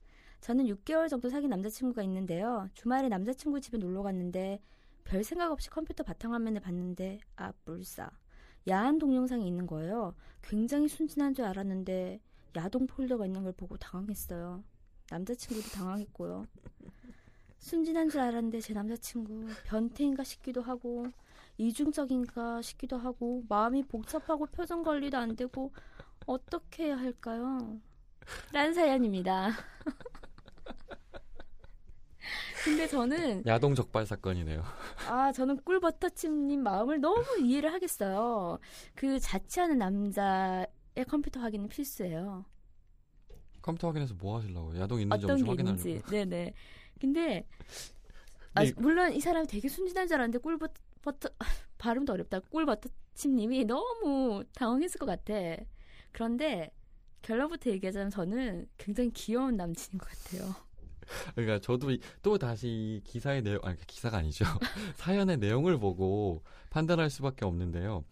저는 0.41 0.67
6개월 0.67 1.09
정도 1.09 1.29
사귄 1.29 1.51
남자친구가 1.51 2.05
있는데요. 2.05 2.69
주말에 2.75 3.09
남자친구 3.09 3.61
집에 3.61 3.79
놀러 3.79 4.03
갔는데 4.03 4.63
별 5.03 5.25
생각 5.25 5.51
없이 5.51 5.71
컴퓨터 5.71 6.05
바탕화면을 6.05 6.61
봤는데 6.61 7.19
아 7.35 7.53
불사 7.65 8.13
야한 8.69 9.01
동영상이 9.01 9.45
있는 9.45 9.67
거예요. 9.67 10.15
굉장히 10.41 10.87
순진한 10.87 11.35
줄 11.35 11.47
알았는데 11.47 12.21
야동 12.55 12.87
폴더가 12.87 13.27
있는 13.27 13.43
걸 13.43 13.53
보고 13.55 13.77
당황했어요. 13.77 14.63
남자친구도 15.11 15.69
당황했고요. 15.71 16.47
순진한 17.59 18.09
줄 18.09 18.21
알았는데 18.21 18.61
제 18.61 18.73
남자친구 18.73 19.47
변태인가 19.67 20.25
싶기도 20.25 20.63
하고 20.63 21.07
이중적인가 21.59 22.63
싶기도 22.63 22.97
하고 22.99 23.43
마음이 23.49 23.83
복잡하고 23.85 24.47
표정 24.47 24.83
관리도 24.83 25.19
안 25.19 25.35
되고 25.37 25.73
어떻게 26.27 26.85
해야 26.87 26.99
할까요? 26.99 27.79
라는 28.53 28.75
사연입니다. 28.75 29.51
근데 32.65 32.87
저는 32.87 33.45
야동 33.47 33.75
적발 33.75 34.05
사건이네요. 34.05 34.63
아, 35.09 35.33
저는 35.33 35.63
꿀버터칩님 35.65 36.63
마음을 36.63 37.01
너무 37.01 37.25
이해를 37.41 37.73
하겠어요. 37.73 38.59
그 38.95 39.19
자취하는 39.19 39.79
남자의 39.79 40.67
컴퓨터 41.09 41.41
확인은 41.41 41.69
필수예요. 41.69 42.45
컴퓨터 43.69 43.89
확인해서 43.89 44.15
뭐 44.15 44.39
하시려고? 44.39 44.75
야동 44.79 45.01
있는지 45.03 45.25
어떤 45.27 45.37
게 45.37 45.43
확인하려고. 45.45 45.87
있는지. 45.89 46.03
네네. 46.11 46.55
근데 46.99 47.47
아, 48.55 48.65
이- 48.65 48.73
물론 48.77 49.13
이 49.13 49.21
사람이 49.21 49.47
되게 49.47 49.69
순진한 49.69 50.07
줄 50.09 50.15
알았는데 50.17 50.39
꿀버터 50.39 50.73
버터, 51.03 51.29
발음도 51.79 52.13
어렵다. 52.15 52.41
꿀버터칩님이 52.41 53.67
너무 53.67 54.43
당황했을 54.55 54.99
것 54.99 55.05
같아. 55.07 55.35
그런데 56.13 56.71
결론부터 57.23 57.71
얘기하자면 57.71 58.11
저는 58.11 58.67
굉장히 58.79 59.11
귀여운 59.13 59.57
남친인 59.57 59.99
것 59.99 60.09
같아요. 60.09 60.55
그러니까 61.35 61.59
저도 61.61 61.91
이- 61.91 62.01
또 62.23 62.39
다시 62.39 62.69
이 62.69 63.01
기사의 63.05 63.43
내용, 63.43 63.61
아니 63.65 63.77
기사가 63.87 64.17
아니죠. 64.19 64.45
사연의 64.97 65.37
내용을 65.39 65.79
보고 65.79 66.43
판단할 66.71 67.11
수밖에 67.11 67.45
없는데요. 67.45 68.05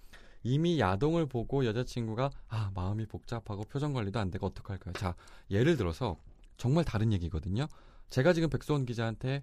이미 0.46 0.78
야동을 0.78 1.26
보고 1.26 1.64
여자친구가 1.64 2.30
아 2.48 2.70
마음이 2.74 3.06
복잡하고 3.06 3.64
표정 3.64 3.92
관리도 3.92 4.18
안 4.20 4.30
되고 4.30 4.46
어떡할까요? 4.46 4.92
자 4.94 5.14
예를 5.50 5.76
들어서 5.76 6.16
정말 6.56 6.84
다른 6.84 7.12
얘기거든요. 7.12 7.66
제가 8.10 8.32
지금 8.32 8.48
백수원 8.48 8.86
기자한테 8.86 9.42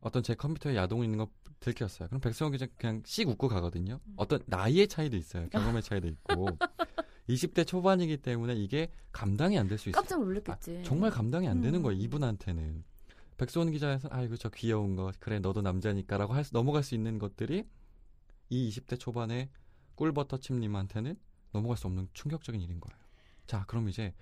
어떤 0.00 0.22
제 0.22 0.34
컴퓨터에 0.34 0.74
야동이 0.76 1.04
있는 1.04 1.18
거 1.18 1.28
들켰어요. 1.60 2.08
그럼 2.08 2.20
백수원 2.22 2.52
기자 2.52 2.66
그냥 2.78 3.02
씩 3.04 3.28
웃고 3.28 3.48
가거든요. 3.48 4.00
어떤 4.16 4.40
나이의 4.46 4.88
차이도 4.88 5.16
있어요. 5.16 5.46
경험의 5.50 5.82
차이도 5.82 6.08
있고 6.08 6.46
20대 7.28 7.66
초반이기 7.66 8.16
때문에 8.16 8.54
이게 8.54 8.90
감당이 9.12 9.58
안 9.58 9.68
될 9.68 9.76
수 9.78 9.90
있어요. 9.90 10.00
깜짝 10.00 10.20
놀랐겠지. 10.20 10.82
정말 10.84 11.10
감당이 11.10 11.46
안 11.48 11.60
되는 11.60 11.80
음. 11.80 11.82
거예요 11.82 12.00
이분한테는 12.00 12.82
백수원 13.36 13.70
기자에서 13.70 14.08
아이고 14.10 14.36
저 14.36 14.48
귀여운 14.48 14.96
거 14.96 15.12
그래 15.20 15.38
너도 15.38 15.60
남자니까라고 15.60 16.32
할 16.32 16.44
수, 16.44 16.52
넘어갈 16.54 16.82
수 16.82 16.94
있는 16.94 17.18
것들이 17.18 17.64
이 18.48 18.68
20대 18.70 18.98
초반의 18.98 19.50
꿀버터칩님한테는 20.00 21.16
넘어갈 21.52 21.76
수 21.76 21.86
없는 21.86 22.08
충격적인 22.14 22.60
일인 22.60 22.80
거예요. 22.80 22.98
자 23.46 23.64
그럼 23.66 23.88
이제 23.88 24.14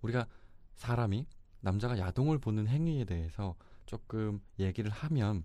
우리가 0.00 0.26
사람이 0.76 1.26
남자가 1.60 1.98
야동을 1.98 2.38
보는 2.38 2.68
행위에 2.68 3.04
대해서 3.04 3.54
조금 3.86 4.40
얘기를 4.58 4.90
하면 4.90 5.44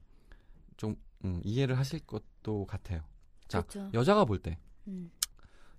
좀 0.78 0.96
음, 1.26 1.42
이해를 1.44 1.78
하실 1.78 2.00
것도 2.00 2.66
같아요. 2.66 3.02
자, 3.48 3.62
그렇죠. 3.62 3.90
여자가 3.94 4.26
볼 4.26 4.40
때, 4.40 4.58
음. 4.88 5.12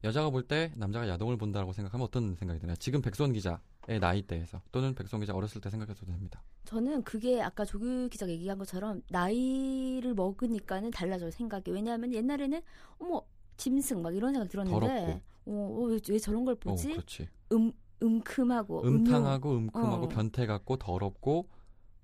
여자가 0.05 0.31
볼 0.31 0.47
때 0.47 0.73
남자가 0.77 1.09
야동을 1.09 1.37
본다고 1.37 1.73
생각하면 1.73 2.05
어떤 2.07 2.35
생각이 2.35 2.61
드나요? 2.61 2.77
지금 2.77 3.01
백수원 3.03 3.33
기자의 3.33 3.99
나이대에서 4.01 4.61
또는 4.73 4.95
백수원 4.95 5.21
기자 5.21 5.33
어렸을 5.35 5.61
때 5.61 5.71
생각해도 5.71 6.05
됩니다. 6.07 6.43
저는 6.65 7.03
그게 7.03 7.41
아까 7.41 7.65
조규 7.65 8.09
기자가 8.11 8.31
얘기한 8.31 8.59
것처럼 8.59 9.03
나이를 9.11 10.15
먹으니까는 10.15 10.91
달라져요 10.91 11.31
생각이. 11.31 11.71
왜냐하면 11.71 12.13
옛날에는 12.13 12.61
어머 12.99 13.23
짐승 13.63 14.03
막 14.03 14.15
이런 14.15 14.33
생각 14.33 14.49
들었는데 14.49 14.81
더럽고. 14.81 15.21
어, 15.47 15.83
어, 15.83 15.85
왜, 15.85 15.99
왜 16.09 16.19
저런 16.19 16.45
걸 16.45 16.55
어, 16.55 16.59
보지? 16.59 16.89
그렇지. 16.93 17.29
음 17.53 17.73
음큼하고 18.03 18.83
음탕하고 18.85 19.53
음큼하고 19.57 20.07
어. 20.07 20.09
변태 20.09 20.47
같고 20.47 20.77
더럽고 20.79 21.49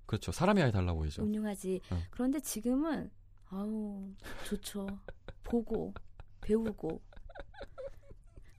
그렇죠. 0.05 0.31
사람이 0.31 0.61
아예 0.61 0.71
달라 0.71 0.93
보이죠. 0.93 1.21
음흉하지. 1.23 1.81
어. 1.91 1.97
그런데 2.11 2.39
지금은 2.39 3.11
아우 3.49 4.09
좋죠. 4.45 4.87
보고 5.43 5.93
배우고. 6.41 7.01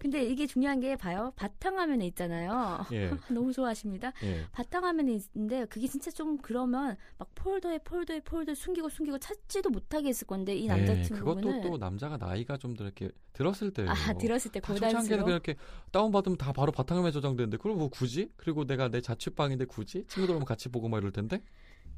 근데 0.00 0.25
이게 0.25 0.47
중요한 0.47 0.80
게 0.80 0.97
봐요. 0.97 1.30
바탕화면에 1.37 2.07
있잖아요. 2.07 2.87
예, 2.90 3.11
너무 3.30 3.52
좋아하십니다. 3.52 4.12
예. 4.25 4.47
바탕화면에 4.50 5.12
있는데 5.35 5.66
그게 5.66 5.87
진짜 5.87 6.11
좀 6.11 6.38
그러면 6.38 6.97
막 7.19 7.28
폴더에 7.35 7.80
폴더에 7.80 8.21
폴더 8.21 8.54
숨기고 8.54 8.88
숨기고 8.88 9.19
찾지도 9.19 9.69
못하게 9.69 10.09
했을 10.09 10.26
건데 10.26 10.57
이 10.57 10.64
예, 10.64 10.69
남자친구는 10.69 11.42
그것도 11.42 11.61
또 11.61 11.76
남자가 11.76 12.16
나이가 12.16 12.57
좀더 12.57 12.85
이렇게 12.85 13.11
들었을 13.35 13.73
때예요. 13.73 13.90
아 13.90 14.14
들었을 14.14 14.50
때 14.52 14.61
고단수로 14.61 15.25
그냥 15.25 15.28
이렇게 15.28 15.57
다운 15.92 16.11
받으면 16.11 16.38
다 16.38 16.54
바로 16.54 16.73
바탕화면에 16.73 17.12
저장되는데 17.12 17.59
그걸 17.59 17.75
뭐 17.75 17.88
굳이? 17.90 18.33
그리고 18.38 18.64
내가 18.64 18.88
내 18.88 19.02
자취방인데 19.02 19.66
굳이? 19.66 20.07
친구들 20.09 20.35
오면 20.35 20.47
같이 20.47 20.71
보고 20.71 20.88
막 20.88 20.97
이럴 20.97 21.12
텐데? 21.12 21.42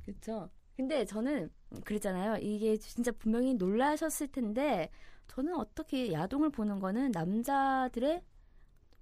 그렇죠. 0.05 0.51
근데 0.77 1.05
저는 1.05 1.51
그랬잖아요. 1.85 2.39
이게 2.39 2.77
진짜 2.77 3.13
분명히 3.13 3.55
놀라셨을 3.55 4.29
텐데 4.29 4.91
저는 5.29 5.55
어떻게 5.55 6.13
야동을 6.13 6.51
보는 6.51 6.79
거는 6.79 7.11
남자들의 7.13 8.23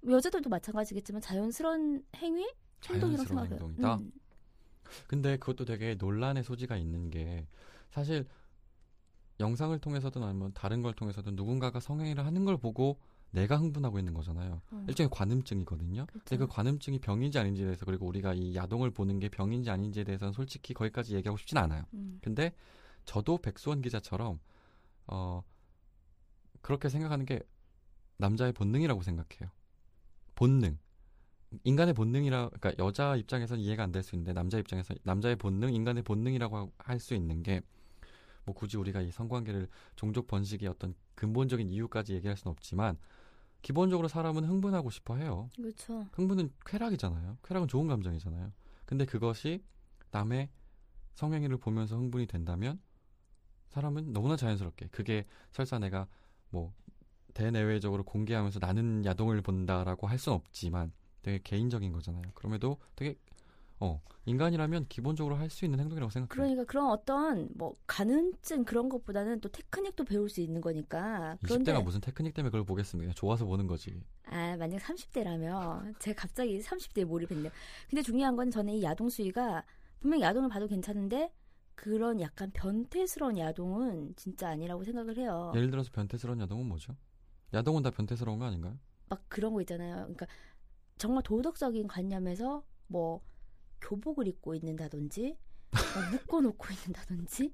여자들도 0.07 0.49
마찬가지겠지만 0.49 1.21
자연스러운 1.21 2.03
행위, 2.17 2.49
행동이라고 2.85 3.25
자연스러운 3.25 3.25
생각해요. 3.27 3.55
행동이다? 3.55 3.95
음. 3.95 4.11
근데 5.07 5.37
그것도 5.37 5.65
되게 5.65 5.95
논란의 5.95 6.43
소지가 6.43 6.77
있는 6.77 7.09
게 7.09 7.47
사실 7.91 8.25
영상을 9.39 9.77
통해서든 9.79 10.23
아니면 10.23 10.51
다른 10.53 10.81
걸 10.81 10.93
통해서든 10.93 11.35
누군가가 11.35 11.79
성행위를 11.79 12.25
하는 12.25 12.45
걸 12.45 12.57
보고 12.57 12.99
내가 13.31 13.57
흥분하고 13.57 13.97
있는 13.99 14.13
거잖아요. 14.13 14.61
어. 14.71 14.85
일종의 14.87 15.09
관음증이거든요. 15.09 16.05
근데 16.11 16.19
그쵸. 16.23 16.37
그 16.37 16.47
관음증이 16.47 16.99
병인지 16.99 17.39
아닌지에 17.39 17.65
대해서 17.65 17.85
그리고 17.85 18.05
우리가 18.07 18.33
이 18.33 18.55
야동을 18.55 18.91
보는 18.91 19.19
게 19.19 19.29
병인지 19.29 19.69
아닌지에 19.69 20.03
대해서는 20.03 20.33
솔직히 20.33 20.73
거기까지 20.73 21.15
얘기하고 21.15 21.37
싶진 21.37 21.57
않아요. 21.57 21.83
음. 21.93 22.19
근데 22.21 22.53
저도 23.05 23.37
백수원 23.37 23.81
기자처럼 23.81 24.39
어 25.07 25.43
그렇게 26.61 26.89
생각하는 26.89 27.25
게 27.25 27.41
남자의 28.17 28.51
본능이라고 28.53 29.01
생각해요. 29.01 29.49
본능. 30.35 30.77
인간의 31.63 31.93
본능이라 31.93 32.49
그러니까 32.49 32.71
여자 32.83 33.15
입장에서는 33.15 33.61
이해가 33.63 33.83
안 33.83 33.91
될 33.91 34.03
수 34.03 34.15
있는데 34.15 34.31
남자 34.33 34.57
입장에서 34.57 34.93
남자의 35.03 35.35
본능, 35.35 35.73
인간의 35.73 36.03
본능이라고 36.03 36.71
할 36.77 36.99
수 36.99 37.13
있는 37.15 37.43
게 37.43 37.61
뭐 38.43 38.55
굳이 38.55 38.75
우리가 38.77 39.01
이 39.01 39.11
성관계를 39.11 39.67
종족 39.95 40.25
번식의 40.27 40.67
어떤 40.67 40.95
근본적인 41.13 41.69
이유까지 41.69 42.13
얘기할 42.15 42.35
수는 42.35 42.51
없지만 42.51 42.97
기본적으로 43.61 44.07
사람은 44.07 44.43
흥분하고 44.45 44.89
싶어 44.89 45.15
해요. 45.17 45.49
그렇죠. 45.55 46.07
흥분은 46.13 46.51
쾌락이잖아요. 46.65 47.37
쾌락은 47.43 47.67
좋은 47.67 47.87
감정이잖아요. 47.87 48.51
근데 48.85 49.05
그것이 49.05 49.63
남의 50.11 50.49
성행위를 51.13 51.57
보면서 51.57 51.95
흥분이 51.95 52.27
된다면 52.27 52.79
사람은 53.69 54.11
너무나 54.11 54.35
자연스럽게 54.35 54.87
그게 54.91 55.25
설사 55.51 55.79
내가 55.79 56.07
뭐 56.49 56.73
대내외적으로 57.33 58.03
공개하면서 58.03 58.59
나는 58.59 59.05
야동을 59.05 59.41
본다라고 59.41 60.07
할 60.07 60.17
수는 60.17 60.35
없지만 60.35 60.91
되게 61.21 61.39
개인적인 61.43 61.91
거잖아요. 61.93 62.23
그럼에도 62.33 62.77
되게 62.95 63.15
어 63.81 63.99
인간이라면 64.25 64.85
기본적으로 64.87 65.35
할 65.35 65.49
수 65.49 65.65
있는 65.65 65.79
행동이라고 65.79 66.09
생각해요. 66.11 66.29
그러니까 66.29 66.63
그런 66.65 66.89
어떤 66.91 67.49
뭐 67.55 67.75
가능증 67.87 68.63
그런 68.63 68.87
것보다는 68.89 69.41
또 69.41 69.49
테크닉도 69.49 70.05
배울 70.05 70.29
수 70.29 70.39
있는 70.39 70.61
거니까. 70.61 71.35
20대가 71.43 71.83
무슨 71.83 71.99
테크닉 71.99 72.33
때문에 72.33 72.51
그걸 72.51 72.63
보겠습니까? 72.63 73.05
그냥 73.07 73.15
좋아서 73.15 73.45
보는 73.45 73.65
거지. 73.67 74.01
아, 74.25 74.55
만약 74.57 74.77
30대라면 74.77 75.95
제가 75.99 76.21
갑자기 76.21 76.59
30대에 76.59 77.05
몰입했네요. 77.05 77.51
근데 77.89 78.01
중요한 78.03 78.35
건 78.35 78.51
저는 78.51 78.73
이 78.73 78.83
야동 78.83 79.09
수위가 79.09 79.65
분명 79.99 80.21
야동을 80.21 80.49
봐도 80.49 80.67
괜찮은데 80.67 81.33
그런 81.75 82.21
약간 82.21 82.51
변태스러운 82.53 83.37
야동은 83.39 84.13
진짜 84.15 84.49
아니라고 84.49 84.83
생각을 84.83 85.17
해요. 85.17 85.51
예를 85.55 85.71
들어서 85.71 85.89
변태스러운 85.91 86.39
야동은 86.39 86.67
뭐죠? 86.67 86.95
야동은 87.53 87.81
다 87.81 87.89
변태스러운 87.89 88.37
거 88.37 88.45
아닌가요? 88.45 88.77
막 89.09 89.23
그런 89.27 89.53
거 89.53 89.61
있잖아요. 89.61 89.95
그러니까 89.95 90.27
정말 90.97 91.23
도덕적인 91.23 91.87
관념에서 91.87 92.63
뭐 92.87 93.21
교복을 93.81 94.27
입고 94.27 94.55
있는다든지 94.55 95.37
뭐 95.71 96.09
묶어놓고 96.11 96.65
있는다든지 96.73 97.53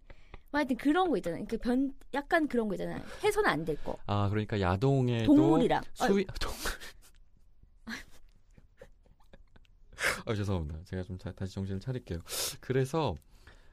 뭐 0.52 0.60
하여튼 0.60 0.78
그런 0.78 1.10
거 1.10 1.18
있잖아요. 1.18 1.46
그 1.46 1.58
변 1.58 1.94
약간 2.14 2.48
그런 2.48 2.68
거 2.68 2.76
있잖아요. 2.76 3.04
해서는 3.24 3.50
안 3.50 3.66
될 3.66 3.76
거. 3.84 3.98
아 4.06 4.30
그러니까 4.30 4.60
야동에도 4.62 5.26
동물이랑 5.36 5.84
수위 5.94 6.26
동물. 6.40 6.72
아 10.26 10.34
죄송합니다. 10.36 10.80
제가 10.86 11.04
좀 11.04 11.18
자- 11.18 11.32
다시 11.32 11.54
정신을 11.56 11.80
차릴게요. 11.80 12.20
그래서 12.62 13.16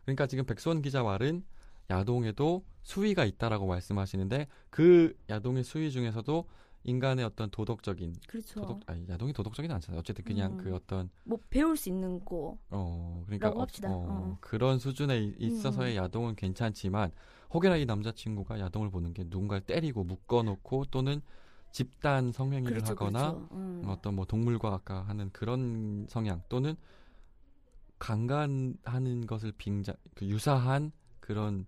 그러니까 0.05 0.27
지금 0.27 0.45
백수원 0.47 0.83
기자 0.83 1.03
말은 1.03 1.45
야동에도 1.91 2.65
수위가 2.83 3.25
있다라고 3.25 3.67
말씀하시는데 3.67 4.49
그 4.71 5.15
야동의 5.29 5.65
수위 5.65 5.91
중에서도 5.91 6.49
인간의 6.85 7.25
어떤 7.25 7.51
도덕적인 7.51 8.15
그렇죠. 8.29 8.61
도덕 8.61 8.81
아니 8.87 9.09
야동이 9.09 9.33
도덕적인 9.33 9.71
않잖아요. 9.73 10.01
어쨌든 10.01 10.25
그냥 10.25 10.53
음. 10.53 10.59
그 10.59 10.75
어떤 10.75 11.11
뭐 11.25 11.39
배울 11.51 11.77
수 11.77 11.89
있는 11.89 12.25
거. 12.25 12.57
어 12.71 13.23
그러니까 13.27 13.49
어. 13.51 13.63
어, 13.63 13.67
어. 13.85 14.39
그런 14.41 14.79
수준에 14.79 15.19
이- 15.21 15.35
있어서의 15.39 15.97
야동은 15.97 16.37
괜찮지만 16.37 17.11
혹여나 17.53 17.77
이 17.77 17.87
남자친구가 17.87 18.61
야동을 18.61 18.91
보는 18.91 19.15
게 19.15 19.25
누군가를 19.27 19.63
때리고 19.63 20.05
묶어놓고 20.05 20.87
또는 20.87 21.21
집단 21.73 22.31
성행위를 22.31 22.75
그렇죠, 22.83 22.93
하거나 22.93 23.33
그렇죠. 23.33 23.49
음. 23.53 23.83
어떤 23.87 24.15
뭐 24.15 24.25
동물과 24.27 24.73
아까 24.73 25.03
하는 25.03 25.31
그런 25.33 26.07
성향 26.09 26.43
또는 26.49 26.77
강간하는 27.99 29.27
것을 29.27 29.53
빙자 29.53 29.95
그 30.15 30.27
유사한 30.27 30.93
그런 31.21 31.67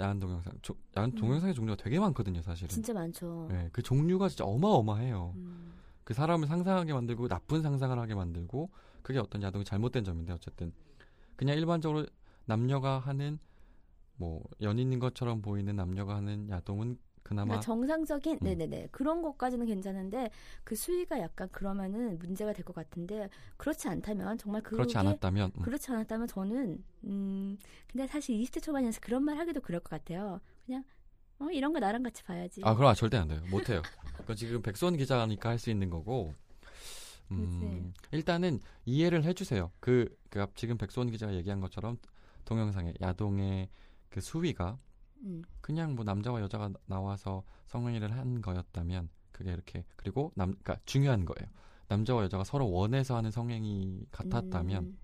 야한 0.00 0.20
동영상 0.20 0.52
조- 0.62 0.76
야한 0.96 1.10
음. 1.10 1.14
동영상의 1.16 1.54
종류가 1.54 1.82
되게 1.82 1.98
많거든요 1.98 2.42
사실은 2.42 2.68
진짜 2.68 2.92
많죠. 2.92 3.48
네, 3.50 3.68
그 3.72 3.82
종류가 3.82 4.28
진짜 4.28 4.44
어마어마해요 4.44 5.32
음. 5.36 5.72
그 6.04 6.14
사람을 6.14 6.46
상상하게 6.46 6.92
만들고 6.92 7.28
나쁜 7.28 7.62
상상을 7.62 7.98
하게 7.98 8.14
만들고 8.14 8.70
그게 9.02 9.18
어떤 9.18 9.42
야동이 9.42 9.64
잘못된 9.64 10.04
점인데 10.04 10.32
어쨌든 10.32 10.72
그냥 11.36 11.56
일반적으로 11.56 12.06
남녀가 12.44 12.98
하는 12.98 13.38
뭐 14.16 14.42
연인인 14.62 14.98
것처럼 14.98 15.42
보이는 15.42 15.74
남녀가 15.76 16.16
하는 16.16 16.48
야동은 16.48 16.98
그나마 17.26 17.46
그러니까 17.46 17.60
정상적인 17.64 18.34
음. 18.34 18.38
네네네 18.44 18.88
그런 18.92 19.20
것까지는 19.20 19.66
괜찮은데 19.66 20.30
그 20.62 20.76
수위가 20.76 21.18
약간 21.18 21.48
그러면은 21.50 22.18
문제가 22.20 22.52
될 22.52 22.64
것 22.64 22.72
같은데 22.74 23.28
그렇지 23.56 23.88
않다면 23.88 24.38
정말 24.38 24.62
그게 24.62 24.76
그렇지 24.76 24.96
않았다면 24.96 25.52
음. 25.58 25.62
그렇지 25.62 25.90
않았다면 25.90 26.28
저는 26.28 26.84
음 27.04 27.58
근데 27.90 28.06
사실 28.06 28.36
20대 28.40 28.62
초반이라서 28.62 29.00
그런 29.00 29.24
말 29.24 29.38
하기도 29.38 29.60
그럴 29.60 29.80
것 29.80 29.90
같아요. 29.90 30.40
그냥 30.64 30.84
어 31.40 31.46
이런 31.50 31.72
거 31.72 31.80
나랑 31.80 32.02
같이 32.04 32.22
봐야지. 32.22 32.60
아 32.64 32.74
그럼 32.76 32.94
절대 32.94 33.16
안 33.16 33.26
돼요 33.26 33.40
못 33.50 33.68
해요 33.68 33.82
그건 34.18 34.36
지금 34.36 34.62
백수원 34.62 34.96
기자니까 34.96 35.48
할 35.50 35.58
수 35.58 35.70
있는 35.70 35.90
거고 35.90 36.32
음, 37.32 37.92
일단은 38.12 38.60
이해를 38.84 39.24
해주세요 39.24 39.72
그, 39.80 40.16
그 40.30 40.40
앞- 40.42 40.54
지금 40.56 40.78
백수원 40.78 41.10
기자가 41.10 41.34
얘기한 41.34 41.60
것처럼 41.60 41.98
동영상의 42.44 42.94
야동의 43.00 43.68
그 44.08 44.20
수위가 44.20 44.78
음. 45.22 45.42
그냥 45.60 45.94
뭐 45.94 46.04
남자와 46.04 46.40
여자가 46.40 46.68
나- 46.68 46.78
나와서 46.86 47.42
성행위를 47.66 48.12
한 48.12 48.40
거였다면 48.40 49.08
그게 49.32 49.52
이렇게 49.52 49.84
그리고 49.96 50.32
남 50.34 50.50
그러니까 50.50 50.78
중요한 50.84 51.24
거예요. 51.24 51.50
남자와 51.88 52.24
여자가 52.24 52.44
서로 52.44 52.70
원해서 52.70 53.16
하는 53.16 53.30
성행위 53.30 54.06
같았다면 54.10 54.84
음. 54.84 54.98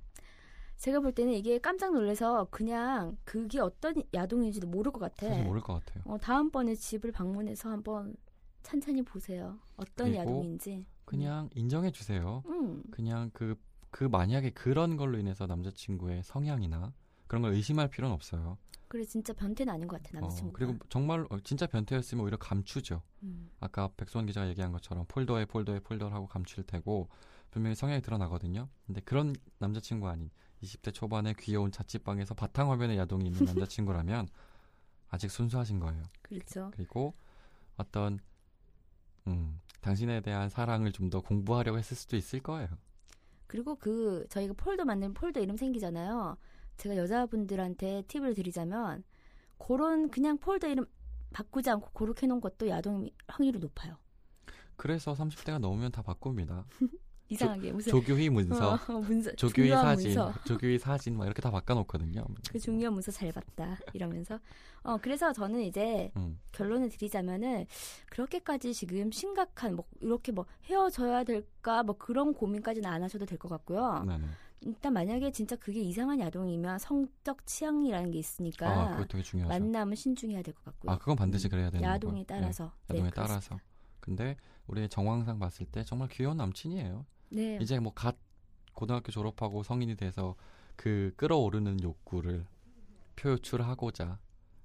제가 0.79 1.01
볼 1.01 1.13
때는 1.13 1.33
이게 1.35 1.59
깜짝 1.59 1.93
놀라서 1.93 2.47
그냥 2.51 3.17
그게 3.25 3.61
어떤 3.61 3.95
야동인지도 4.13 4.67
모를 4.67 4.91
것 4.91 4.99
같아. 4.99 5.29
사실 5.29 5.45
모를 5.45 5.61
것 5.61 5.75
같아요. 5.75 6.03
어, 6.07 6.19
다음번에 6.19 6.75
집을 6.75 7.13
방문해서 7.13 7.71
한번 7.71 8.17
찬찬히 8.65 9.03
보세요. 9.03 9.59
어떤 9.77 10.15
야동인지. 10.15 10.85
그냥 11.05 11.51
인정해 11.55 11.91
주세요. 11.93 12.43
음. 12.47 12.83
그냥 12.91 13.31
그 13.33 13.55
그 13.93 14.05
만약에 14.05 14.49
그런 14.51 14.97
걸로 14.97 15.19
인해서 15.19 15.47
남자친구의 15.47 16.23
성향이나 16.25 16.95
그런 17.33 17.41
걸 17.41 17.55
의심할 17.55 17.89
필요는 17.89 18.13
없어요. 18.13 18.59
그래 18.89 19.07
진짜 19.07 19.33
변태는 19.33 19.73
아닌 19.73 19.89
것 19.89 20.03
같아 20.03 20.19
어, 20.19 20.21
남자친구가. 20.21 20.59
그리고 20.59 20.79
정말 20.91 21.27
어, 21.31 21.41
진짜 21.41 21.67
변태였으면 21.67 22.23
오히려 22.23 22.37
감추죠. 22.37 23.01
음. 23.23 23.49
아까 23.59 23.89
백수원 23.97 24.27
기자가 24.27 24.51
얘기한 24.51 24.71
것처럼 24.71 25.07
폴더에 25.09 25.47
폴더에 25.47 25.81
폴더를 25.81 26.15
하고 26.15 26.27
감출 26.27 26.63
테고 26.65 27.09
분명히 27.51 27.75
성향이 27.75 28.03
드러나거든요. 28.03 28.69
근데 28.85 29.01
그런 29.01 29.35
남자친구 29.61 30.09
아닌 30.11 30.29
20대 30.63 30.93
초반에 30.93 31.33
귀여운 31.39 31.73
자취방에서 31.73 32.35
바탕화면에 32.35 32.99
야동이 32.99 33.25
있는 33.29 33.47
남자친구라면 33.47 34.29
아직 35.09 35.31
순수하신 35.31 35.81
거예요. 35.81 36.03
그렇죠. 36.21 36.71
그리고 36.75 37.15
어떤 37.79 38.19
음, 39.27 39.59
당신에 39.81 40.21
대한 40.21 40.51
사랑을 40.51 40.93
좀 40.93 41.09
더 41.09 41.23
공부하려고 41.23 41.79
했을 41.79 41.97
수도 41.97 42.19
있을 42.19 42.41
거예요. 42.41 42.69
그리고 43.47 43.75
그 43.77 44.27
저희가 44.29 44.53
폴더 44.55 44.85
만들면 44.85 45.15
폴더 45.15 45.41
이름 45.41 45.57
생기잖아요. 45.57 46.37
제가 46.83 46.97
여자분들한테 46.97 48.03
팁을 48.09 48.35
드리자면 48.35 49.05
그런 49.57 50.11
그냥 50.11 50.37
폴더 50.39 50.67
이름 50.67 50.85
바꾸지 51.33 51.71
않고 51.71 51.91
그렇게 51.93 52.25
해놓은 52.27 52.41
것도 52.41 52.69
야동 52.69 53.09
확률이 53.29 53.61
높아요. 53.61 53.97
그래서 54.77 55.13
30대가 55.15 55.59
넘으면 55.61 55.93
다 55.93 56.03
바꿉니다. 56.03 56.67
이상하게 57.29 57.73
무슨 57.73 57.93
조교희 57.93 58.29
문서, 58.31 58.73
어, 58.91 58.93
문서 59.01 59.33
조교희 59.37 59.71
사진, 59.71 60.09
문서. 60.09 60.35
조교희 60.45 60.79
사진 60.79 61.17
막 61.17 61.25
이렇게 61.25 61.41
다 61.41 61.51
바꿔놓거든요. 61.53 62.27
그 62.51 62.59
중요한 62.59 62.93
문서 62.95 63.13
잘 63.13 63.31
봤다 63.33 63.79
이러면서 63.95 64.39
어 64.83 64.99
그래서 65.01 65.33
저는 65.33 65.63
이제 65.63 66.11
음, 66.17 66.39
결론을 66.51 66.89
드리자면은 66.91 67.65
그렇게까지 68.11 68.75
지금 68.75 69.13
심각한 69.13 69.77
뭐 69.77 69.87
이렇게 70.01 70.33
뭐 70.33 70.45
헤어져야 70.65 71.23
될까 71.25 71.85
뭐 71.85 71.97
그런 71.97 72.35
고민까지는 72.35 72.91
안 72.91 73.03
하셔도 73.05 73.25
될 73.25 73.39
것 73.39 73.49
같고요. 73.49 74.03
네네. 74.05 74.25
일단 74.65 74.93
만약에 74.93 75.31
진짜 75.33 75.57
그게 75.57 75.81
이상한 75.81 76.21
야동이면 76.21 76.79
성적 76.79 77.45
취향이라는 77.47 78.11
게 78.13 78.19
있으니까 78.19 78.71
아, 78.71 78.91
그거 78.93 79.07
되게 79.07 79.23
중요하죠. 79.25 79.49
만남은 79.59 79.95
신중해야 79.97 80.43
될 80.43 80.55
것 80.55 80.65
같고요. 80.65 80.93
아, 80.93 80.99
그건 80.99 81.17
반드시 81.17 81.49
그래야 81.49 81.71
되는 81.71 81.81
거고요. 81.83 81.95
야동에 81.95 82.25
따라서 82.27 82.73
네, 82.89 82.95
야동에 82.97 83.11
네, 83.11 83.15
따라서. 83.15 83.59
근데 84.01 84.37
우리의 84.69 84.89
정황상 84.89 85.39
봤을 85.39 85.67
때 85.67 85.85
정말 85.85 86.09
귀여운 86.09 86.37
남친이에요. 86.37 87.07
네 87.31 87.59
이제 87.61 87.79
뭐 87.81 87.93
갓 87.95 88.17
고등학교 88.75 89.11
졸업하고 89.13 89.63
성인이 89.63 89.97
돼서 89.97 90.35
그 90.77 91.13
끌어오르는 91.17 91.83
욕구를 91.83 92.47
표출하고자 93.17 94.19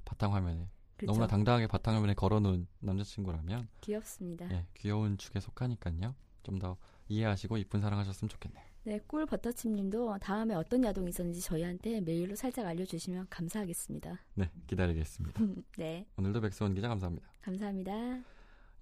바탕화면에 0.06 0.70
그렇죠. 0.96 1.12
너무나 1.12 1.28
당당하게 1.28 1.68
바탕화면에 1.68 2.14
걸어놓은 2.16 2.68
남자친구라면 2.80 3.68
귀엽습니다. 3.82 4.50
예, 4.52 4.66
귀여운 4.76 5.18
축에 5.18 5.40
속하니까요. 5.40 6.16
좀 6.44 6.60
더 6.60 6.78
이해하시고 7.10 7.58
이쁜 7.58 7.82
사랑하셨으면 7.82 8.30
좋겠네요. 8.30 8.64
네, 8.88 9.02
꿀 9.06 9.26
버터칩님도 9.26 10.18
다음에 10.22 10.56
어떤 10.56 10.82
야동이 10.82 11.10
있었는지 11.10 11.42
저희한테 11.42 12.00
메일로 12.00 12.38
살짝 12.38 12.66
알려주시면 12.68 13.28
감사하겠습니다. 13.30 14.18
네, 14.36 14.50
기다리겠습니다. 14.66 15.42
네, 15.78 16.06
오늘도 16.16 16.40
백수원 16.40 16.74
기자 16.74 16.88
감사합니다. 16.88 17.30
감사합니다. 17.42 17.92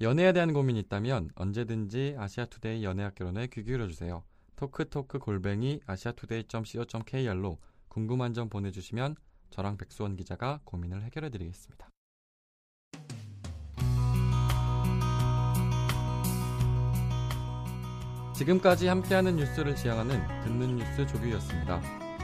연애에 0.01 0.31
대한 0.31 0.53
고민이 0.53 0.79
있다면 0.81 1.31
언제든지 1.33 2.17
아시아투데이 2.19 2.83
연애학 2.83 3.15
결혼에 3.15 3.47
귀 3.47 3.63
기울여주세요. 3.63 4.23
토크토크 4.57 5.17
골뱅이 5.17 5.81
아시아투데이.co.kr로 5.87 7.57
궁금한 7.87 8.35
점 8.35 8.47
보내주시면 8.47 9.15
저랑 9.49 9.77
백수원 9.77 10.15
기자가 10.15 10.59
고민을 10.65 11.01
해결해드리겠습니다. 11.01 11.94
지금까지 18.35 18.87
함께하는 18.87 19.37
뉴스를 19.37 19.77
지향하는 19.77 20.21
듣는 20.43 20.75
뉴스 20.75 21.07
조규였습니다. 21.07 21.81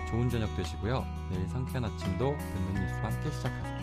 좋은 0.09 0.29
저녁 0.29 0.53
되시고요. 0.57 1.05
내일 1.31 1.47
상쾌한 1.47 1.85
아침도 1.85 2.35
듣는 2.37 2.83
뉴스와 2.83 3.03
함께 3.11 3.31
시작하세요. 3.31 3.80